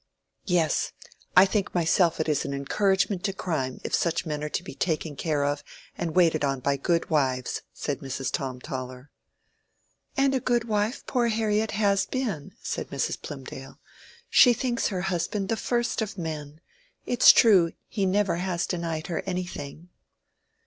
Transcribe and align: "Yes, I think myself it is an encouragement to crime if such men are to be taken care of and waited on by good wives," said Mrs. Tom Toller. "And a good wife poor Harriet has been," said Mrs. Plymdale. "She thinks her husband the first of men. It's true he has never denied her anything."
"Yes, 0.47 0.93
I 1.37 1.45
think 1.45 1.75
myself 1.75 2.19
it 2.19 2.27
is 2.27 2.43
an 2.43 2.55
encouragement 2.55 3.23
to 3.25 3.33
crime 3.33 3.79
if 3.83 3.93
such 3.93 4.25
men 4.25 4.43
are 4.43 4.49
to 4.49 4.63
be 4.63 4.73
taken 4.73 5.15
care 5.15 5.45
of 5.45 5.63
and 5.95 6.15
waited 6.15 6.43
on 6.43 6.59
by 6.59 6.75
good 6.75 7.11
wives," 7.11 7.61
said 7.71 7.99
Mrs. 7.99 8.31
Tom 8.31 8.59
Toller. 8.59 9.11
"And 10.17 10.33
a 10.33 10.39
good 10.39 10.63
wife 10.63 11.05
poor 11.05 11.27
Harriet 11.27 11.73
has 11.77 12.07
been," 12.07 12.55
said 12.63 12.89
Mrs. 12.89 13.21
Plymdale. 13.21 13.77
"She 14.27 14.53
thinks 14.53 14.87
her 14.87 15.01
husband 15.01 15.49
the 15.49 15.55
first 15.55 16.01
of 16.01 16.17
men. 16.17 16.61
It's 17.05 17.31
true 17.31 17.71
he 17.87 18.01
has 18.05 18.09
never 18.11 18.41
denied 18.67 19.05
her 19.05 19.21
anything." 19.27 19.89